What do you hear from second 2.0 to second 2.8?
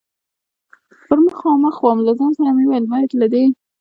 له ځان سره مې